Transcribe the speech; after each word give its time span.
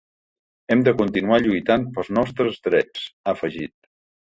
Hem 0.75 0.79
de 0.87 0.93
continuar 1.01 1.39
lluitant 1.43 1.85
pels 1.99 2.11
nostres 2.19 2.59
drets, 2.71 3.07
ha 3.23 3.37
afegit. 3.39 3.79